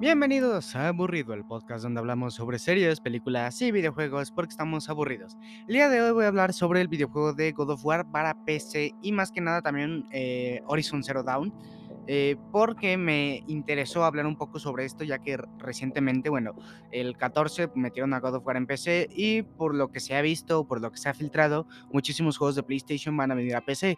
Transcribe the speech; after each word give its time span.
Bienvenidos 0.00 0.74
a 0.74 0.88
Aburrido, 0.88 1.34
el 1.34 1.44
podcast 1.44 1.84
donde 1.84 2.00
hablamos 2.00 2.34
sobre 2.34 2.58
series, 2.58 3.00
películas 3.00 3.62
y 3.62 3.70
videojuegos 3.70 4.32
porque 4.32 4.50
estamos 4.50 4.88
aburridos. 4.90 5.36
El 5.68 5.74
día 5.74 5.88
de 5.88 6.02
hoy 6.02 6.10
voy 6.10 6.24
a 6.24 6.28
hablar 6.28 6.52
sobre 6.52 6.80
el 6.80 6.88
videojuego 6.88 7.32
de 7.32 7.52
God 7.52 7.70
of 7.70 7.84
War 7.84 8.10
para 8.10 8.44
PC 8.44 8.92
y 9.00 9.12
más 9.12 9.30
que 9.30 9.40
nada 9.40 9.62
también 9.62 10.04
eh, 10.12 10.62
Horizon 10.66 11.02
Zero 11.04 11.22
Dawn. 11.22 11.52
eh, 12.06 12.36
porque 12.52 12.96
me 12.98 13.44
interesó 13.46 14.04
hablar 14.04 14.26
un 14.26 14.36
poco 14.36 14.58
sobre 14.58 14.84
esto 14.84 15.04
ya 15.04 15.20
que 15.20 15.38
recientemente, 15.58 16.28
bueno, 16.28 16.54
el 16.90 17.16
14 17.16 17.70
metieron 17.74 18.12
a 18.12 18.20
God 18.20 18.34
of 18.36 18.46
War 18.46 18.56
en 18.56 18.66
PC 18.66 19.08
y 19.10 19.42
por 19.42 19.74
lo 19.74 19.88
que 19.88 20.00
se 20.00 20.14
ha 20.14 20.20
visto, 20.20 20.66
por 20.66 20.82
lo 20.82 20.90
que 20.90 20.98
se 20.98 21.08
ha 21.08 21.14
filtrado, 21.14 21.66
muchísimos 21.92 22.36
juegos 22.36 22.56
de 22.56 22.62
PlayStation 22.62 23.16
van 23.16 23.30
a 23.30 23.34
venir 23.34 23.56
a 23.56 23.62
PC. 23.64 23.96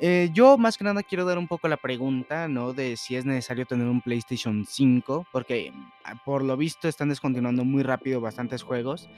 Eh, 0.00 0.30
yo 0.32 0.56
más 0.58 0.78
que 0.78 0.84
nada 0.84 1.02
quiero 1.02 1.24
dar 1.24 1.38
un 1.38 1.48
poco 1.48 1.66
la 1.66 1.76
pregunta, 1.76 2.46
¿no? 2.46 2.72
De 2.72 2.96
si 2.96 3.16
es 3.16 3.24
necesario 3.24 3.66
tener 3.66 3.86
un 3.88 4.00
PlayStation 4.00 4.64
5, 4.64 5.26
porque 5.32 5.72
ah, 6.04 6.14
por 6.24 6.44
lo 6.44 6.56
visto 6.56 6.86
están 6.86 7.08
descontinuando 7.08 7.64
muy 7.64 7.82
rápido 7.82 8.20
bastantes 8.20 8.62
juegos 8.62 9.08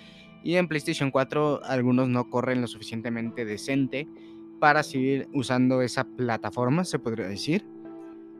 y 0.42 0.54
en 0.56 0.68
PlayStation 0.68 1.10
4 1.10 1.60
algunos 1.64 2.08
no 2.08 2.30
corren 2.30 2.62
lo 2.62 2.66
suficientemente 2.66 3.44
decente 3.44 4.08
para 4.58 4.82
seguir 4.82 5.28
usando 5.34 5.82
esa 5.82 6.04
plataforma, 6.04 6.84
se 6.84 6.98
podría 6.98 7.26
decir. 7.26 7.66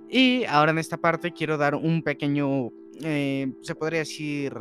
Y 0.08 0.44
ahora 0.44 0.72
en 0.72 0.78
esta 0.78 0.96
parte 0.96 1.32
quiero 1.32 1.58
dar 1.58 1.74
un 1.74 2.02
pequeño, 2.02 2.70
eh, 3.02 3.52
se 3.60 3.74
podría 3.74 4.00
decir, 4.00 4.54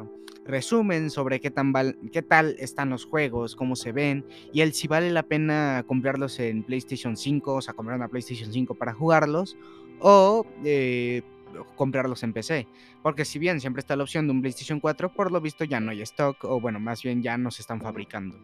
resumen 0.50 1.10
sobre 1.12 1.40
qué, 1.40 1.52
tan 1.52 1.72
val- 1.74 1.98
qué 2.12 2.22
tal 2.24 2.56
están 2.60 2.90
los 2.90 3.06
juegos, 3.06 3.56
cómo 3.56 3.76
se 3.76 3.92
ven 3.94 4.26
y 4.52 4.62
el 4.62 4.74
si 4.74 4.88
vale 4.88 5.12
la 5.12 5.24
pena 5.24 5.84
comprarlos 5.88 6.40
en 6.40 6.64
PlayStation 6.66 7.16
5, 7.18 7.56
o 7.56 7.62
sea, 7.62 7.74
comprar 7.74 7.98
una 7.98 8.10
PlayStation 8.10 8.52
5 8.52 8.76
para 8.76 8.94
jugarlos 8.94 9.58
o 10.00 10.46
eh, 10.64 11.24
comprarlos 11.76 12.24
en 12.24 12.34
PC. 12.34 12.70
Porque 13.02 13.26
si 13.26 13.40
bien 13.40 13.60
siempre 13.60 13.80
está 13.82 13.96
la 13.96 14.04
opción 14.04 14.28
de 14.28 14.34
un 14.34 14.42
PlayStation 14.42 14.80
4, 14.80 15.14
por 15.14 15.32
lo 15.32 15.42
visto 15.42 15.64
ya 15.66 15.80
no 15.80 15.92
hay 15.92 16.02
stock 16.02 16.44
o 16.46 16.60
bueno, 16.62 16.80
más 16.80 17.02
bien 17.04 17.22
ya 17.24 17.38
no 17.38 17.52
se 17.52 17.62
están 17.62 17.82
fabricando. 17.82 18.42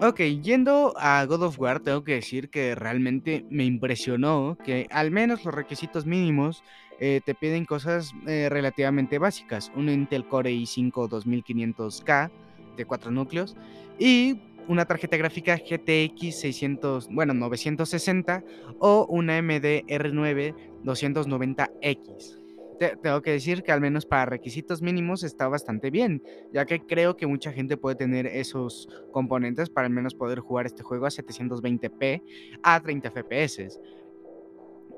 Ok, 0.00 0.20
yendo 0.42 0.94
a 0.96 1.24
God 1.26 1.42
of 1.42 1.60
War, 1.60 1.78
tengo 1.78 2.02
que 2.02 2.14
decir 2.14 2.48
que 2.48 2.74
realmente 2.74 3.44
me 3.50 3.64
impresionó 3.64 4.56
que 4.64 4.88
al 4.90 5.10
menos 5.10 5.44
los 5.44 5.54
requisitos 5.54 6.06
mínimos 6.06 6.64
eh, 6.98 7.20
te 7.24 7.34
piden 7.34 7.66
cosas 7.66 8.12
eh, 8.26 8.48
relativamente 8.50 9.18
básicas. 9.18 9.70
Un 9.76 9.88
Intel 9.88 10.26
Core 10.26 10.50
i5 10.50 11.08
2500K 11.08 12.30
de 12.76 12.84
4 12.84 13.10
núcleos 13.12 13.54
y 13.98 14.40
una 14.66 14.86
tarjeta 14.86 15.16
gráfica 15.16 15.56
GTX 15.56 16.40
600, 16.40 17.08
bueno, 17.08 17.34
960 17.34 18.42
o 18.80 19.06
una 19.08 19.38
AMD 19.38 19.86
R9 19.86 20.54
290X. 20.84 22.41
Te- 22.82 22.96
tengo 22.96 23.22
que 23.22 23.30
decir 23.30 23.62
que 23.62 23.70
al 23.70 23.80
menos 23.80 24.06
para 24.06 24.26
requisitos 24.26 24.82
mínimos 24.82 25.22
está 25.22 25.46
bastante 25.46 25.88
bien, 25.92 26.20
ya 26.52 26.66
que 26.66 26.80
creo 26.80 27.16
que 27.16 27.28
mucha 27.28 27.52
gente 27.52 27.76
puede 27.76 27.94
tener 27.94 28.26
esos 28.26 28.88
componentes 29.12 29.70
para 29.70 29.86
al 29.86 29.92
menos 29.92 30.16
poder 30.16 30.40
jugar 30.40 30.66
este 30.66 30.82
juego 30.82 31.06
a 31.06 31.10
720p 31.10 32.20
a 32.64 32.80
30 32.80 33.12
FPS. 33.12 33.78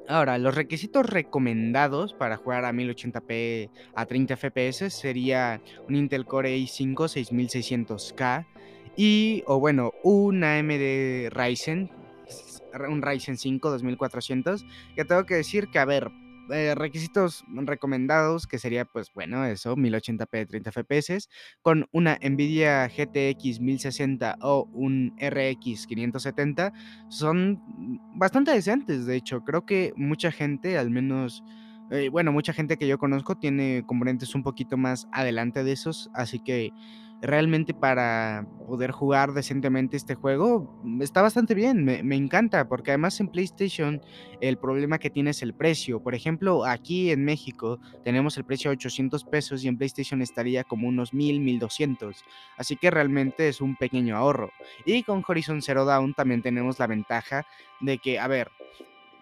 Ahora, 0.08 0.38
los 0.38 0.54
requisitos 0.54 1.04
recomendados 1.04 2.14
para 2.14 2.38
jugar 2.38 2.64
a 2.64 2.72
1080p 2.72 3.68
a 3.94 4.06
30 4.06 4.32
FPS 4.32 4.88
sería 4.88 5.60
un 5.86 5.96
Intel 5.96 6.24
Core 6.24 6.56
i5 6.56 7.06
6600K 7.06 8.46
y, 8.96 9.42
o 9.46 9.60
bueno, 9.60 9.92
un 10.02 10.42
AMD 10.42 11.28
Ryzen, 11.28 11.90
un 12.88 13.02
Ryzen 13.02 13.36
5 13.36 13.70
2400, 13.70 14.64
que 14.96 15.04
tengo 15.04 15.26
que 15.26 15.34
decir 15.34 15.68
que, 15.68 15.78
a 15.78 15.84
ver, 15.84 16.10
eh, 16.50 16.74
requisitos 16.74 17.44
recomendados, 17.48 18.46
que 18.46 18.58
sería, 18.58 18.84
pues 18.84 19.12
bueno, 19.14 19.44
eso, 19.44 19.76
1080p 19.76 20.46
30 20.46 20.70
FPS, 20.72 21.28
con 21.62 21.86
una 21.92 22.18
Nvidia 22.22 22.86
GTX 22.88 23.60
1060 23.60 24.36
o 24.40 24.68
un 24.72 25.14
RX 25.20 25.86
570, 25.86 26.72
son 27.08 27.60
bastante 28.14 28.50
decentes, 28.52 29.06
de 29.06 29.16
hecho. 29.16 29.42
Creo 29.44 29.64
que 29.66 29.92
mucha 29.96 30.30
gente, 30.32 30.78
al 30.78 30.90
menos, 30.90 31.42
eh, 31.90 32.08
bueno, 32.08 32.32
mucha 32.32 32.52
gente 32.52 32.76
que 32.76 32.86
yo 32.88 32.98
conozco 32.98 33.36
tiene 33.36 33.84
componentes 33.86 34.34
un 34.34 34.42
poquito 34.42 34.76
más 34.76 35.06
adelante 35.12 35.64
de 35.64 35.72
esos, 35.72 36.10
así 36.14 36.38
que 36.40 36.72
realmente 37.24 37.72
para 37.72 38.46
poder 38.66 38.90
jugar 38.90 39.32
decentemente 39.32 39.96
este 39.96 40.14
juego 40.14 40.80
mm, 40.84 41.02
está 41.02 41.22
bastante 41.22 41.54
bien, 41.54 41.84
me, 41.84 42.16
encanta, 42.16 42.68
porque 42.68 42.90
además 42.90 43.18
en 43.20 43.28
PlayStation 43.28 44.00
el 44.40 44.58
problema 44.58 44.98
que 44.98 45.10
tiene 45.10 45.30
es 45.30 45.42
el 45.42 45.54
precio. 45.54 46.02
Por 46.02 46.14
ejemplo, 46.14 46.64
aquí 46.64 47.10
en 47.10 47.24
México 47.24 47.78
tenemos 48.04 48.36
el 48.36 48.44
precio 48.44 48.70
de 48.70 48.76
800 48.76 49.24
pesos 49.24 49.64
y 49.64 49.68
en 49.68 49.78
PlayStation 49.78 50.22
estaría 50.22 50.64
como 50.64 50.88
unos 50.88 51.14
1000, 51.14 51.40
1200. 51.40 52.24
Así 52.58 52.76
que 52.76 52.90
realmente 52.90 53.48
es 53.48 53.60
un 53.60 53.76
pequeño 53.76 54.16
ahorro. 54.16 54.50
Y 54.84 55.02
con 55.02 55.24
Horizon 55.26 55.62
Zero 55.62 55.84
Dawn 55.84 56.14
también 56.14 56.42
tenemos 56.42 56.78
la 56.78 56.86
ventaja 56.86 57.46
de 57.80 57.98
que, 57.98 58.18
a 58.18 58.28
ver, 58.28 58.50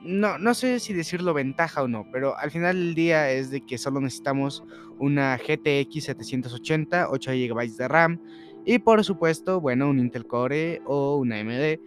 no, 0.05 0.39
no 0.39 0.55
sé 0.55 0.81
si 0.81 0.93
decirlo 0.93 1.35
ventaja 1.35 1.83
o 1.83 1.89
no, 1.89 2.07
pero 2.13 2.37
al 2.39 2.51
final 2.51 2.77
del 2.77 2.95
día 2.95 3.31
es 3.31 3.51
de 3.51 3.61
que 3.61 3.79
solo 3.79 4.01
necesitamos 4.01 4.65
una 4.99 5.37
GTX 5.37 6.05
780, 6.05 7.09
8 7.11 7.31
GB 7.33 7.77
de 7.77 7.89
RAM 7.89 8.21
y 8.65 8.79
por 8.79 9.03
supuesto, 9.05 9.61
bueno, 9.61 9.89
un 9.89 9.99
Intel 9.99 10.27
Core 10.27 10.83
o 10.87 11.17
una 11.17 11.41
AMD 11.41 11.79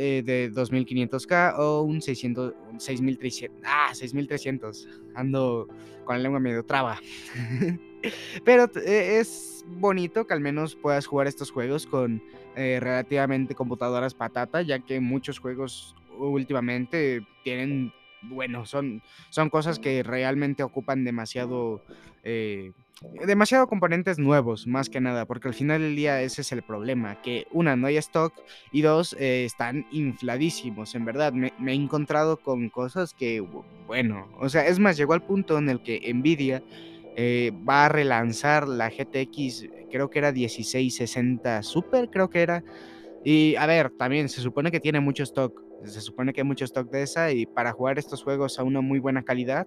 eh, 0.00 0.22
de 0.24 0.52
2500K 0.52 1.54
o 1.58 1.82
un 1.82 2.02
600, 2.02 2.54
un 2.70 2.80
6300. 2.80 3.62
Ah, 3.64 3.90
6300. 3.94 4.88
Ando 5.14 5.66
con 6.04 6.16
la 6.16 6.22
lengua 6.22 6.38
medio 6.38 6.64
traba. 6.64 7.00
Pero 8.44 8.70
eh, 8.76 9.18
es 9.18 9.64
bonito 9.66 10.26
que 10.26 10.34
al 10.34 10.40
menos 10.40 10.76
puedas 10.76 11.06
jugar 11.06 11.26
estos 11.26 11.50
juegos 11.50 11.86
con 11.86 12.22
eh, 12.54 12.78
relativamente 12.80 13.54
computadoras 13.54 14.14
patata, 14.14 14.62
ya 14.62 14.78
que 14.78 15.00
muchos 15.00 15.38
juegos 15.38 15.96
últimamente 16.18 17.22
tienen, 17.42 17.94
bueno, 18.20 18.66
son, 18.66 19.02
son 19.30 19.50
cosas 19.50 19.78
que 19.78 20.02
realmente 20.02 20.62
ocupan 20.62 21.04
demasiado, 21.04 21.82
eh, 22.22 22.72
demasiado 23.26 23.66
componentes 23.66 24.18
nuevos, 24.18 24.66
más 24.66 24.88
que 24.90 25.00
nada, 25.00 25.26
porque 25.26 25.48
al 25.48 25.54
final 25.54 25.80
del 25.82 25.96
día 25.96 26.20
ese 26.22 26.42
es 26.42 26.52
el 26.52 26.62
problema, 26.62 27.16
que 27.16 27.44
una, 27.50 27.76
no 27.76 27.86
hay 27.86 27.96
stock 27.98 28.34
y 28.70 28.82
dos, 28.82 29.14
eh, 29.18 29.44
están 29.44 29.84
infladísimos, 29.88 30.94
en 30.94 31.04
verdad, 31.04 31.32
me, 31.32 31.52
me 31.56 31.72
he 31.72 31.74
encontrado 31.76 32.38
con 32.38 32.70
cosas 32.70 33.14
que, 33.14 33.40
bu- 33.42 33.64
bueno, 33.86 34.30
o 34.38 34.48
sea, 34.48 34.66
es 34.66 34.78
más, 34.78 34.96
llegó 34.96 35.12
al 35.14 35.22
punto 35.22 35.58
en 35.58 35.68
el 35.70 35.80
que 35.80 36.00
Nvidia 36.14 36.62
eh, 37.14 37.52
va 37.68 37.86
a 37.86 37.88
relanzar 37.88 38.68
la 38.68 38.90
GTX, 38.90 39.66
creo 39.88 40.08
que 40.08 40.18
era 40.20 40.32
1660 40.32 41.62
Super, 41.62 42.08
creo 42.10 42.28
que 42.28 42.42
era. 42.42 42.64
Y 43.22 43.56
a 43.56 43.66
ver, 43.66 43.90
también 43.96 44.28
se 44.28 44.40
supone 44.42 44.70
que 44.70 44.80
tiene 44.80 45.00
mucho 45.00 45.22
stock, 45.24 45.60
se 45.84 46.00
supone 46.00 46.32
que 46.32 46.40
hay 46.40 46.46
mucho 46.46 46.64
stock 46.64 46.90
de 46.90 47.02
esa 47.02 47.30
y 47.32 47.46
para 47.46 47.72
jugar 47.72 47.98
estos 47.98 48.22
juegos 48.22 48.58
a 48.58 48.64
una 48.64 48.80
muy 48.80 48.98
buena 48.98 49.22
calidad, 49.22 49.66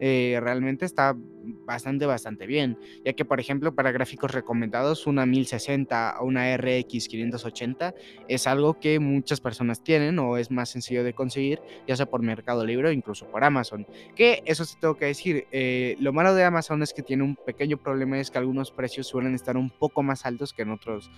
eh, 0.00 0.38
realmente 0.40 0.84
está 0.84 1.16
bastante, 1.64 2.06
bastante 2.06 2.46
bien. 2.46 2.78
Ya 3.04 3.12
que, 3.12 3.24
por 3.24 3.40
ejemplo, 3.40 3.74
para 3.74 3.92
gráficos 3.92 4.30
recomendados, 4.30 5.06
una 5.06 5.26
1060 5.26 6.16
o 6.20 6.26
una 6.26 6.56
RX 6.56 7.08
580 7.08 7.94
es 8.28 8.46
algo 8.46 8.78
que 8.78 8.98
muchas 9.00 9.40
personas 9.40 9.82
tienen 9.82 10.18
o 10.18 10.36
es 10.36 10.50
más 10.50 10.70
sencillo 10.70 11.04
de 11.04 11.14
conseguir, 11.14 11.60
ya 11.86 11.96
sea 11.96 12.06
por 12.06 12.22
Mercado 12.22 12.64
Libre 12.64 12.88
o 12.88 12.92
incluso 12.92 13.26
por 13.30 13.44
Amazon. 13.44 13.86
Que 14.14 14.42
eso 14.46 14.64
sí 14.64 14.76
tengo 14.80 14.96
que 14.96 15.06
decir, 15.06 15.46
eh, 15.52 15.96
lo 16.00 16.12
malo 16.12 16.34
de 16.34 16.44
Amazon 16.44 16.82
es 16.82 16.92
que 16.92 17.02
tiene 17.02 17.22
un 17.22 17.36
pequeño 17.36 17.76
problema, 17.76 18.18
es 18.18 18.30
que 18.30 18.38
algunos 18.38 18.70
precios 18.70 19.06
suelen 19.06 19.34
estar 19.34 19.56
un 19.56 19.70
poco 19.70 20.02
más 20.02 20.26
altos 20.26 20.52
que 20.52 20.62
en 20.62 20.70
otros, 20.70 21.10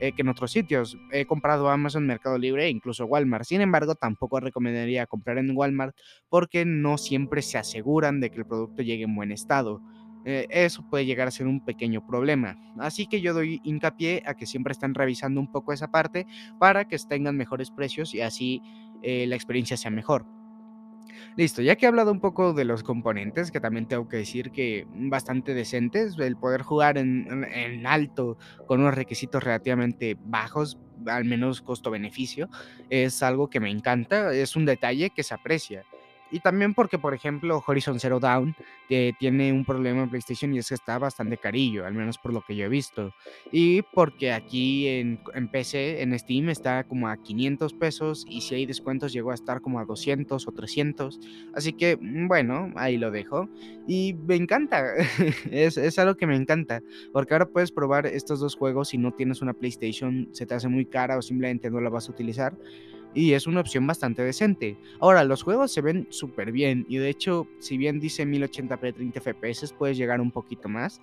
eh, 0.00 0.12
que 0.12 0.22
en 0.22 0.28
otros 0.28 0.52
sitios. 0.52 0.96
He 1.12 1.26
comprado 1.26 1.68
Amazon, 1.68 2.06
Mercado 2.06 2.38
Libre 2.38 2.66
e 2.66 2.70
incluso 2.70 3.06
Walmart. 3.06 3.44
Sin 3.44 3.60
embargo, 3.60 3.94
tampoco 3.94 4.40
recomendaría 4.40 5.06
comprar 5.06 5.38
en 5.38 5.56
Walmart 5.56 5.96
porque 6.28 6.64
no 6.64 6.98
siempre 6.98 7.42
se 7.42 7.58
aseguran 7.58 8.19
de 8.20 8.30
que 8.30 8.38
el 8.38 8.46
producto 8.46 8.82
llegue 8.82 9.04
en 9.04 9.14
buen 9.14 9.32
estado. 9.32 9.82
Eh, 10.24 10.46
eso 10.50 10.82
puede 10.88 11.06
llegar 11.06 11.28
a 11.28 11.30
ser 11.30 11.46
un 11.46 11.60
pequeño 11.64 12.02
problema. 12.04 12.58
Así 12.78 13.06
que 13.06 13.20
yo 13.22 13.32
doy 13.32 13.60
hincapié 13.62 14.22
a 14.26 14.34
que 14.34 14.46
siempre 14.46 14.72
estén 14.72 14.94
revisando 14.94 15.40
un 15.40 15.48
poco 15.48 15.72
esa 15.72 15.88
parte 15.88 16.26
para 16.58 16.84
que 16.84 16.98
tengan 17.08 17.36
mejores 17.36 17.70
precios 17.70 18.12
y 18.14 18.20
así 18.20 18.62
eh, 19.02 19.26
la 19.26 19.36
experiencia 19.36 19.76
sea 19.78 19.90
mejor. 19.90 20.26
Listo, 21.36 21.62
ya 21.62 21.76
que 21.76 21.86
he 21.86 21.88
hablado 21.88 22.12
un 22.12 22.20
poco 22.20 22.52
de 22.52 22.64
los 22.64 22.82
componentes, 22.82 23.50
que 23.50 23.60
también 23.60 23.86
tengo 23.86 24.08
que 24.08 24.18
decir 24.18 24.50
que 24.52 24.84
bastante 24.88 25.54
decentes, 25.54 26.16
el 26.18 26.36
poder 26.36 26.62
jugar 26.62 26.98
en- 26.98 27.44
en 27.44 27.86
alto 27.86 28.36
con 28.66 28.80
unos 28.80 28.94
requisitos 28.94 29.42
relativamente 29.42 30.16
bajos, 30.20 30.78
al 31.06 31.24
menos 31.24 31.62
costo-beneficio, 31.62 32.48
es 32.88 33.22
algo 33.22 33.48
que 33.48 33.60
me 33.60 33.70
encanta, 33.70 34.32
es 34.34 34.56
un 34.56 34.66
detalle 34.66 35.10
que 35.10 35.22
se 35.22 35.34
aprecia. 35.34 35.86
Y 36.30 36.40
también 36.40 36.74
porque, 36.74 36.98
por 36.98 37.14
ejemplo, 37.14 37.62
Horizon 37.66 37.98
Zero 37.98 38.20
Dawn 38.20 38.54
eh, 38.88 39.12
tiene 39.18 39.52
un 39.52 39.64
problema 39.64 40.02
en 40.02 40.10
PlayStation 40.10 40.54
y 40.54 40.58
es 40.58 40.68
que 40.68 40.74
está 40.74 40.98
bastante 40.98 41.36
carillo, 41.36 41.86
al 41.86 41.94
menos 41.94 42.18
por 42.18 42.32
lo 42.32 42.42
que 42.42 42.56
yo 42.56 42.64
he 42.64 42.68
visto. 42.68 43.12
Y 43.52 43.82
porque 43.82 44.32
aquí 44.32 44.88
en, 44.88 45.20
en 45.34 45.48
PC, 45.48 46.02
en 46.02 46.18
Steam, 46.18 46.48
está 46.50 46.84
como 46.84 47.08
a 47.08 47.16
500 47.16 47.74
pesos 47.74 48.24
y 48.28 48.40
si 48.40 48.54
hay 48.54 48.66
descuentos 48.66 49.12
llegó 49.12 49.30
a 49.30 49.34
estar 49.34 49.60
como 49.60 49.80
a 49.80 49.84
200 49.84 50.46
o 50.46 50.52
300. 50.52 51.20
Así 51.54 51.72
que, 51.72 51.96
mm, 52.00 52.28
bueno, 52.28 52.72
ahí 52.76 52.96
lo 52.96 53.10
dejo. 53.10 53.48
Y 53.86 54.14
me 54.26 54.36
encanta, 54.36 54.84
es, 55.50 55.76
es 55.76 55.98
algo 55.98 56.16
que 56.16 56.26
me 56.26 56.36
encanta, 56.36 56.82
porque 57.12 57.34
ahora 57.34 57.46
puedes 57.46 57.72
probar 57.72 58.06
estos 58.06 58.40
dos 58.40 58.56
juegos 58.56 58.88
si 58.88 58.98
no 58.98 59.12
tienes 59.12 59.42
una 59.42 59.54
PlayStation, 59.54 60.28
se 60.32 60.46
te 60.46 60.54
hace 60.54 60.68
muy 60.68 60.86
cara 60.86 61.18
o 61.18 61.22
simplemente 61.22 61.70
no 61.70 61.80
la 61.80 61.90
vas 61.90 62.08
a 62.08 62.12
utilizar 62.12 62.56
y 63.14 63.32
es 63.32 63.46
una 63.46 63.60
opción 63.60 63.86
bastante 63.86 64.22
decente. 64.22 64.76
Ahora, 65.00 65.24
los 65.24 65.42
juegos 65.42 65.72
se 65.72 65.80
ven 65.80 66.06
súper 66.10 66.52
bien 66.52 66.86
y 66.88 66.98
de 66.98 67.08
hecho, 67.08 67.46
si 67.58 67.76
bien 67.76 68.00
dice 68.00 68.26
1080p 68.26 68.94
30 68.94 69.20
fps, 69.20 69.72
puedes 69.72 69.96
llegar 69.96 70.20
un 70.20 70.30
poquito 70.30 70.68
más. 70.68 71.00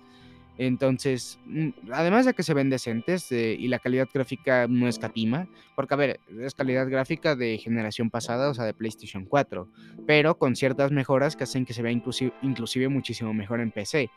Entonces, 0.58 1.38
mm, 1.46 1.68
además 1.92 2.26
de 2.26 2.34
que 2.34 2.42
se 2.42 2.52
ven 2.52 2.68
decentes 2.68 3.30
eh, 3.30 3.56
y 3.56 3.68
la 3.68 3.78
calidad 3.78 4.08
gráfica 4.12 4.66
no 4.68 4.88
escatima, 4.88 5.46
porque 5.76 5.94
a 5.94 5.96
ver, 5.96 6.20
es 6.40 6.54
calidad 6.54 6.88
gráfica 6.88 7.36
de 7.36 7.58
generación 7.58 8.10
pasada, 8.10 8.50
o 8.50 8.54
sea, 8.54 8.64
de 8.64 8.74
PlayStation 8.74 9.24
4, 9.24 9.68
pero 10.04 10.36
con 10.36 10.56
ciertas 10.56 10.90
mejoras 10.90 11.36
que 11.36 11.44
hacen 11.44 11.64
que 11.64 11.74
se 11.74 11.82
vea 11.82 11.92
inclusive, 11.92 12.32
inclusive 12.42 12.88
muchísimo 12.88 13.32
mejor 13.32 13.60
en 13.60 13.70
PC. 13.70 14.10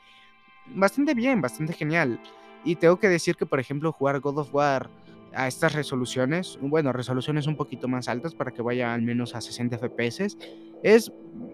Bastante 0.73 1.13
bien, 1.13 1.41
bastante 1.41 1.73
genial. 1.73 2.19
Y 2.63 2.75
tengo 2.75 2.99
que 2.99 3.09
decir 3.09 3.35
que, 3.35 3.45
por 3.45 3.59
ejemplo, 3.59 3.91
jugar 3.91 4.19
God 4.19 4.39
of 4.39 4.53
War 4.53 4.89
a 5.33 5.47
estas 5.47 5.73
resoluciones, 5.73 6.57
bueno, 6.61 6.91
resoluciones 6.93 7.47
un 7.47 7.55
poquito 7.55 7.87
más 7.87 8.07
altas 8.07 8.35
para 8.35 8.51
que 8.51 8.61
vaya 8.61 8.93
al 8.93 9.01
menos 9.01 9.35
a 9.35 9.41
60 9.41 9.77
FPS, 9.77 10.37
es 10.83 11.11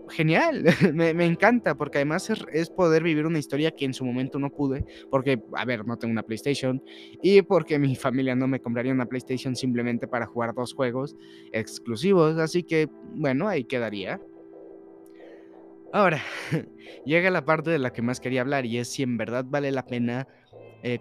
genial, 0.09 0.65
me, 0.93 1.25
encanta, 1.25 1.75
porque 1.75 1.99
además 1.99 2.29
es, 2.51 2.69
poder 2.69 3.03
vivir 3.03 3.25
una 3.25 3.39
historia 3.39 3.71
que 3.71 3.85
en 3.85 3.93
su 3.93 4.05
momento 4.05 4.39
no 4.39 4.49
pude, 4.49 4.85
porque, 5.09 5.41
a 5.53 5.65
ver, 5.65 5.85
no 5.85 5.97
tengo 5.97 6.11
una 6.11 6.23
PlayStation, 6.23 6.81
y 7.21 7.41
porque 7.41 7.79
mi 7.79 7.95
familia 7.95 8.35
no 8.35 8.47
me 8.47 8.59
compraría 8.59 8.91
una 8.91 9.05
PlayStation 9.05 9.55
simplemente 9.55 10.07
para 10.07 10.25
jugar 10.25 10.53
dos 10.53 10.73
juegos 10.73 11.15
exclusivos, 11.51 12.37
así 12.37 12.63
que, 12.63 12.89
bueno, 13.13 13.47
ahí 13.47 13.63
quedaría. 13.63 14.19
Ahora, 15.93 16.21
llega 17.05 17.29
la 17.29 17.45
parte 17.45 17.69
de 17.69 17.79
la 17.79 17.93
que 17.93 18.01
más 18.01 18.19
quería 18.19 18.41
hablar 18.41 18.65
y 18.65 18.77
es 18.77 18.89
si 18.89 19.03
en 19.03 19.17
verdad 19.17 19.45
vale 19.47 19.71
la 19.71 19.85
pena 19.85 20.27
eh, 20.83 20.99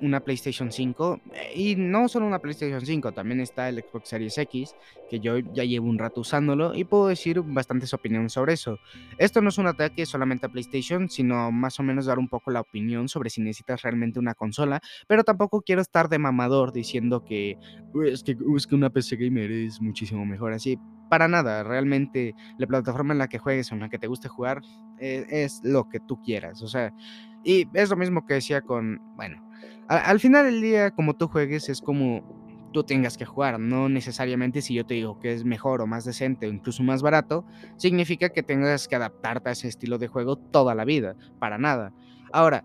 una 0.00 0.20
PlayStation 0.20 0.72
5. 0.72 1.20
Eh, 1.32 1.52
y 1.54 1.76
no 1.76 2.08
solo 2.08 2.26
una 2.26 2.38
PlayStation 2.38 2.84
5, 2.84 3.12
también 3.12 3.40
está 3.40 3.68
el 3.68 3.82
Xbox 3.82 4.08
Series 4.08 4.38
X, 4.38 4.74
que 5.08 5.20
yo 5.20 5.38
ya 5.38 5.64
llevo 5.64 5.88
un 5.88 5.98
rato 5.98 6.20
usándolo 6.20 6.74
y 6.74 6.84
puedo 6.84 7.08
decir 7.08 7.40
bastantes 7.42 7.92
opiniones 7.94 8.32
sobre 8.32 8.54
eso. 8.54 8.78
Esto 9.18 9.40
no 9.40 9.50
es 9.50 9.58
un 9.58 9.66
ataque 9.66 10.06
solamente 10.06 10.46
a 10.46 10.48
PlayStation, 10.48 11.08
sino 11.08 11.50
más 11.52 11.78
o 11.80 11.82
menos 11.82 12.06
dar 12.06 12.18
un 12.18 12.28
poco 12.28 12.50
la 12.50 12.60
opinión 12.60 13.08
sobre 13.08 13.30
si 13.30 13.40
necesitas 13.40 13.82
realmente 13.82 14.18
una 14.18 14.34
consola, 14.34 14.80
pero 15.06 15.24
tampoco 15.24 15.62
quiero 15.62 15.82
estar 15.82 16.08
de 16.08 16.18
mamador 16.18 16.72
diciendo 16.72 17.24
que 17.24 17.58
es 18.06 18.22
que, 18.22 18.36
es 18.56 18.66
que 18.66 18.74
una 18.74 18.90
PC 18.90 19.16
gamer 19.16 19.50
es 19.50 19.80
muchísimo 19.80 20.24
mejor 20.24 20.52
así. 20.52 20.78
Para 21.08 21.26
nada, 21.26 21.64
realmente 21.64 22.34
la 22.56 22.68
plataforma 22.68 23.12
en 23.12 23.18
la 23.18 23.28
que 23.28 23.38
juegues 23.38 23.70
o 23.70 23.74
en 23.74 23.80
la 23.80 23.88
que 23.88 23.98
te 23.98 24.06
guste 24.06 24.28
jugar 24.28 24.62
eh, 25.00 25.26
es 25.28 25.60
lo 25.64 25.88
que 25.88 25.98
tú 25.98 26.22
quieras. 26.22 26.62
O 26.62 26.68
sea, 26.68 26.94
y 27.44 27.66
es 27.74 27.90
lo 27.90 27.96
mismo 27.96 28.26
que 28.26 28.34
decía 28.34 28.60
con, 28.60 29.00
bueno, 29.16 29.42
al 29.88 30.20
final 30.20 30.44
del 30.44 30.60
día, 30.60 30.90
como 30.92 31.14
tú 31.14 31.26
juegues, 31.28 31.68
es 31.68 31.80
como 31.80 32.22
tú 32.72 32.84
tengas 32.84 33.16
que 33.16 33.24
jugar. 33.24 33.58
No 33.58 33.88
necesariamente 33.88 34.62
si 34.62 34.74
yo 34.74 34.86
te 34.86 34.94
digo 34.94 35.18
que 35.18 35.32
es 35.32 35.44
mejor 35.44 35.80
o 35.80 35.86
más 35.86 36.04
decente 36.04 36.46
o 36.46 36.50
incluso 36.50 36.82
más 36.82 37.02
barato, 37.02 37.44
significa 37.76 38.28
que 38.28 38.42
tengas 38.42 38.86
que 38.86 38.96
adaptarte 38.96 39.48
a 39.48 39.52
ese 39.52 39.68
estilo 39.68 39.98
de 39.98 40.08
juego 40.08 40.36
toda 40.36 40.74
la 40.74 40.84
vida. 40.84 41.16
Para 41.38 41.58
nada. 41.58 41.92
Ahora, 42.32 42.64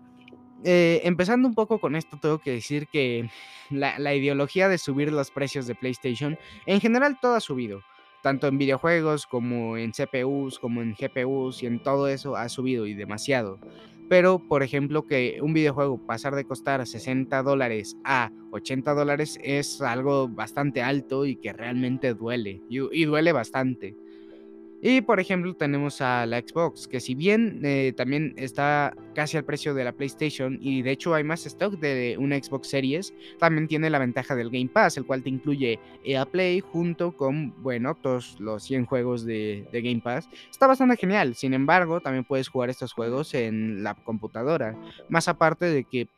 eh, 0.62 1.00
empezando 1.04 1.48
un 1.48 1.54
poco 1.54 1.80
con 1.80 1.96
esto, 1.96 2.18
tengo 2.20 2.38
que 2.38 2.52
decir 2.52 2.86
que 2.86 3.28
la, 3.70 3.98
la 3.98 4.14
ideología 4.14 4.68
de 4.68 4.78
subir 4.78 5.12
los 5.12 5.30
precios 5.30 5.66
de 5.66 5.74
PlayStation, 5.74 6.38
en 6.66 6.80
general 6.80 7.18
todo 7.20 7.34
ha 7.34 7.40
subido 7.40 7.80
tanto 8.26 8.48
en 8.48 8.58
videojuegos 8.58 9.24
como 9.24 9.76
en 9.76 9.92
CPUs, 9.92 10.58
como 10.58 10.82
en 10.82 10.96
GPUs 10.98 11.62
y 11.62 11.66
en 11.66 11.80
todo 11.80 12.08
eso 12.08 12.34
ha 12.34 12.48
subido 12.48 12.84
y 12.84 12.92
demasiado. 12.92 13.60
Pero, 14.08 14.40
por 14.40 14.64
ejemplo, 14.64 15.06
que 15.06 15.38
un 15.40 15.52
videojuego 15.52 16.04
pasar 16.04 16.34
de 16.34 16.44
costar 16.44 16.84
60 16.84 17.40
dólares 17.44 17.96
a 18.02 18.32
80 18.50 18.94
dólares 18.94 19.38
es 19.44 19.80
algo 19.80 20.26
bastante 20.26 20.82
alto 20.82 21.24
y 21.24 21.36
que 21.36 21.52
realmente 21.52 22.14
duele. 22.14 22.62
Y, 22.68 23.04
duele 23.04 23.30
bastante. 23.30 23.94
Y 24.82 25.00
por 25.00 25.20
ejemplo 25.20 25.54
tenemos 25.54 26.00
a 26.00 26.26
la 26.26 26.38
Xbox, 26.38 26.86
que 26.86 27.00
si 27.00 27.14
bien 27.14 27.60
eh, 27.64 27.92
también 27.96 28.34
está 28.36 28.94
casi 29.14 29.36
al 29.36 29.44
precio 29.44 29.74
de 29.74 29.84
la 29.84 29.92
PlayStation 29.92 30.58
y 30.60 30.82
de 30.82 30.90
hecho 30.90 31.14
hay 31.14 31.24
más 31.24 31.46
stock 31.46 31.78
de 31.78 32.16
una 32.18 32.36
Xbox 32.36 32.68
Series, 32.68 33.14
también 33.38 33.68
tiene 33.68 33.88
la 33.90 33.98
ventaja 33.98 34.34
del 34.36 34.50
Game 34.50 34.68
Pass, 34.68 34.96
el 34.96 35.06
cual 35.06 35.22
te 35.22 35.30
incluye 35.30 35.78
EA 36.04 36.26
Play 36.26 36.60
junto 36.60 37.16
con, 37.16 37.54
bueno, 37.62 37.94
todos 37.94 38.38
los 38.38 38.62
100 38.64 38.86
juegos 38.86 39.24
de, 39.24 39.66
de 39.72 39.82
Game 39.82 40.02
Pass. 40.02 40.28
Está 40.50 40.66
bastante 40.66 40.96
genial, 40.96 41.34
sin 41.34 41.54
embargo 41.54 42.00
también 42.00 42.24
puedes 42.24 42.48
jugar 42.48 42.70
estos 42.70 42.92
juegos 42.92 43.34
en 43.34 43.82
la 43.82 43.94
computadora, 43.94 44.76
más 45.08 45.28
aparte 45.28 45.66
de 45.66 45.84
que 45.84 46.08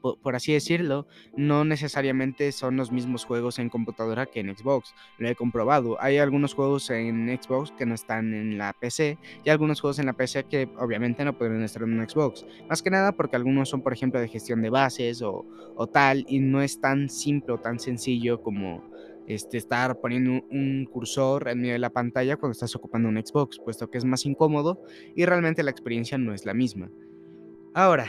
por, 0.00 0.34
así 0.34 0.52
decirlo, 0.52 1.06
no 1.36 1.64
necesariamente 1.64 2.50
son 2.52 2.76
los 2.76 2.90
mismos 2.90 3.24
juegos 3.24 3.58
en 3.58 3.68
computadora 3.68 4.26
que 4.26 4.40
en 4.40 4.56
Xbox. 4.56 4.94
Lo 5.18 5.28
he 5.28 5.34
comprobado. 5.34 6.00
Hay 6.00 6.18
algunos 6.18 6.54
juegos 6.54 6.90
en 6.90 7.28
Xbox 7.40 7.72
que 7.72 7.86
no 7.86 7.94
están 7.94 8.34
en 8.34 8.58
la 8.58 8.72
PC 8.72 9.18
y 9.44 9.50
algunos 9.50 9.80
juegos 9.80 9.98
en 9.98 10.06
la 10.06 10.14
PC 10.14 10.44
que 10.44 10.68
obviamente 10.78 11.24
no 11.24 11.36
podrían 11.36 11.62
estar 11.62 11.82
en 11.82 11.98
un 11.98 12.08
Xbox. 12.08 12.44
Más 12.68 12.82
que 12.82 12.90
nada 12.90 13.12
porque 13.12 13.36
algunos 13.36 13.68
son, 13.68 13.82
por 13.82 13.92
ejemplo, 13.92 14.20
de 14.20 14.28
gestión 14.28 14.62
de 14.62 14.70
bases 14.70 15.22
o, 15.22 15.46
tal 15.92 16.24
y 16.28 16.40
no 16.40 16.62
es 16.62 16.80
tan 16.80 17.08
simple 17.08 17.54
o 17.54 17.58
tan 17.58 17.78
sencillo 17.78 18.42
como 18.42 18.82
este, 19.28 19.58
estar 19.58 20.00
poniendo 20.00 20.44
un 20.50 20.86
cursor 20.90 21.48
en 21.48 21.60
medio 21.60 21.74
de 21.74 21.78
la 21.78 21.90
pantalla 21.90 22.36
cuando 22.36 22.52
estás 22.52 22.74
ocupando 22.74 23.08
un 23.08 23.16
Xbox, 23.16 23.58
puesto 23.58 23.90
que 23.90 23.98
es 23.98 24.04
más 24.04 24.26
incómodo 24.26 24.82
y 25.14 25.24
realmente 25.24 25.62
la 25.62 25.70
experiencia 25.70 26.18
no 26.18 26.34
es 26.34 26.44
la 26.44 26.54
misma. 26.54 26.90
Ahora, 27.74 28.06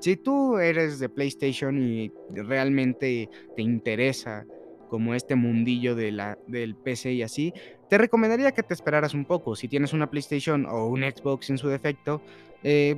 si 0.00 0.16
tú 0.16 0.58
eres 0.58 0.98
de 0.98 1.08
PlayStation 1.08 1.80
y 1.80 2.10
realmente 2.30 3.28
te 3.54 3.62
interesa 3.62 4.46
como 4.88 5.14
este 5.14 5.36
mundillo 5.36 5.94
del 5.94 6.76
PC 6.82 7.12
y 7.12 7.22
así, 7.22 7.54
te 7.88 7.96
recomendaría 7.96 8.52
que 8.52 8.62
te 8.62 8.74
esperaras 8.74 9.14
un 9.14 9.24
poco. 9.24 9.54
Si 9.54 9.68
tienes 9.68 9.92
una 9.92 10.10
PlayStation 10.10 10.66
o 10.66 10.86
un 10.86 11.02
Xbox 11.02 11.48
en 11.50 11.58
su 11.58 11.68
defecto, 11.68 12.20
eh, 12.62 12.96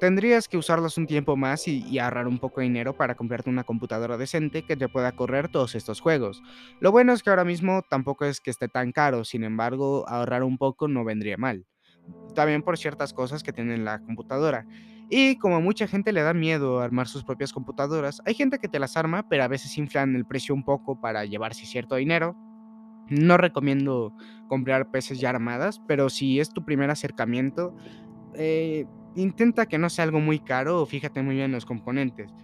tendrías 0.00 0.48
que 0.48 0.56
usarlos 0.56 0.96
un 0.96 1.06
tiempo 1.06 1.36
más 1.36 1.68
y, 1.68 1.84
y, 1.86 1.98
ahorrar 1.98 2.28
un 2.28 2.38
poco 2.38 2.60
de 2.60 2.66
dinero 2.68 2.96
para 2.96 3.14
comprarte 3.14 3.50
una 3.50 3.64
computadora 3.64 4.16
decente 4.16 4.62
que 4.62 4.76
te 4.76 4.88
pueda 4.88 5.12
correr 5.12 5.48
todos 5.48 5.74
estos 5.74 6.00
juegos. 6.00 6.42
Lo 6.80 6.92
bueno 6.92 7.12
es 7.12 7.22
que 7.22 7.30
ahora 7.30 7.44
mismo 7.44 7.82
tampoco 7.90 8.24
es 8.24 8.40
que 8.40 8.50
esté 8.50 8.68
tan 8.68 8.92
caro, 8.92 9.24
sin 9.24 9.44
embargo, 9.44 10.08
ahorrar 10.08 10.44
un 10.44 10.56
poco 10.56 10.88
no 10.88 11.04
vendría 11.04 11.36
mal. 11.36 11.66
También 12.34 12.62
por 12.62 12.78
ciertas 12.78 13.12
cosas 13.12 13.42
que 13.42 13.52
tiene 13.52 13.76
la 13.78 13.98
computadora. 14.00 14.66
Y 15.08 15.36
como 15.36 15.60
mucha 15.60 15.86
gente 15.86 16.12
le 16.12 16.22
da 16.22 16.34
miedo 16.34 16.80
armar 16.80 17.06
sus 17.06 17.22
propias 17.24 17.52
computadoras, 17.52 18.20
hay 18.24 18.34
gente 18.34 18.58
que 18.58 18.68
te 18.68 18.78
las 18.78 18.96
arma, 18.96 19.28
pero 19.28 19.44
a 19.44 19.48
veces 19.48 19.76
inflan 19.78 20.16
el 20.16 20.24
precio 20.24 20.54
un 20.54 20.64
poco 20.64 21.00
para 21.00 21.24
llevarse 21.24 21.66
cierto 21.66 21.94
dinero. 21.96 22.36
No 23.08 23.36
recomiendo 23.36 24.12
comprar 24.48 24.90
peces 24.90 25.20
ya 25.20 25.30
armadas, 25.30 25.80
pero 25.86 26.10
si 26.10 26.40
es 26.40 26.50
tu 26.50 26.64
primer 26.64 26.90
acercamiento, 26.90 27.76
eh, 28.34 28.86
intenta 29.14 29.66
que 29.66 29.78
no 29.78 29.88
sea 29.90 30.04
algo 30.04 30.18
muy 30.18 30.40
caro 30.40 30.82
o 30.82 30.86
fíjate 30.86 31.22
muy 31.22 31.36
bien 31.36 31.46
en 31.46 31.52
los 31.52 31.66
componentes 31.66 32.34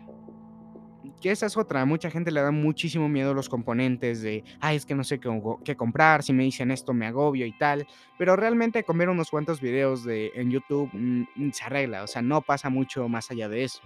que 1.21 1.31
esa 1.31 1.47
es 1.47 1.57
otra. 1.57 1.85
mucha 1.85 2.11
gente 2.11 2.31
le 2.31 2.41
da 2.41 2.51
muchísimo 2.51 3.09
miedo 3.09 3.33
a 3.33 3.35
los 3.35 3.49
componentes 3.49 4.23
de, 4.23 4.45
ay, 4.61 4.77
es 4.77 4.87
que 4.87 4.95
no 4.95 5.05
sé 5.05 5.21
qué, 5.21 5.77
comprar, 5.77 6.23
si 6.23 6.33
me 6.33 6.45
dicen 6.45 6.71
esto 6.71 6.93
me 6.93 7.07
agobio 7.07 7.47
y 7.47 7.53
tal. 7.53 7.87
Pero 8.19 8.37
realmente 8.37 8.85
comer 8.85 9.09
unos 9.09 9.31
cuantos 9.31 9.61
videos 9.61 10.05
de, 10.05 10.31
en 10.35 10.51
YouTube 10.51 10.91
mm, 10.93 11.25
mm, 11.35 11.51
se 11.53 11.65
arregla, 11.65 12.03
o 12.03 12.07
sea, 12.07 12.23
no 12.23 12.43
pasa 12.43 12.71
mucho 12.71 13.09
más 13.09 13.31
allá 13.31 13.49
de 13.49 13.65
eso. 13.65 13.83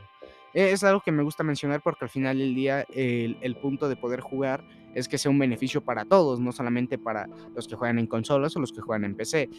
E, 0.54 0.72
es 0.72 0.84
algo 0.84 1.00
que 1.00 1.12
me 1.12 1.22
gusta 1.22 1.42
mencionar 1.42 1.82
porque 1.82 2.04
al 2.04 2.10
final 2.10 2.38
del 2.38 2.54
día 2.54 2.82
el, 2.94 3.38
el, 3.40 3.56
punto 3.56 3.88
de 3.88 3.96
poder 3.96 4.20
jugar 4.20 4.64
es 4.94 5.08
que 5.08 5.18
sea 5.18 5.30
un 5.30 5.38
beneficio 5.38 5.82
para 5.82 6.04
todos, 6.04 6.40
no 6.40 6.52
solamente 6.52 6.98
para 6.98 7.28
los 7.54 7.68
que 7.68 7.76
juegan 7.76 7.98
en 7.98 8.06
consolas 8.06 8.56
o 8.56 8.60
los 8.60 8.72
que 8.72 8.80
juegan 8.80 9.04
en 9.04 9.14
PC 9.14 9.50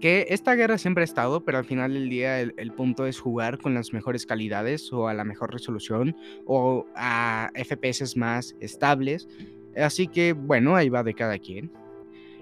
que 0.00 0.26
esta 0.30 0.54
guerra 0.54 0.78
siempre 0.78 1.02
ha 1.02 1.04
estado, 1.04 1.44
pero 1.44 1.58
al 1.58 1.64
final 1.64 1.94
del 1.94 2.08
día 2.08 2.40
el, 2.40 2.72
punto 2.72 3.06
es 3.06 3.18
jugar 3.18 3.58
con 3.58 3.74
las 3.74 3.92
mejores 3.92 4.26
calidades 4.26 4.92
o 4.92 5.08
a 5.08 5.14
la 5.14 5.24
mejor 5.24 5.52
resolución 5.52 6.16
o 6.46 6.86
a 6.94 7.50
FPS 7.54 8.16
más 8.16 8.56
estables. 8.60 9.28
Así 9.76 10.06
que 10.06 10.32
bueno, 10.32 10.76
ahí 10.76 10.88
va 10.88 11.02
de 11.02 11.14
cada 11.14 11.38
quien. 11.38 11.70